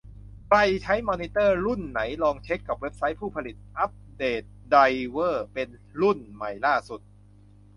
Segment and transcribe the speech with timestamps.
[0.47, 5.67] ใครใช้มอนิเตอร์รุ่นไหน ลองเช็คกับเว็บไซต์ผู้ผลิต อัปเดตไดรเวอร์เป็น
[6.01, 7.01] รุ่นใหม่ล่าสุด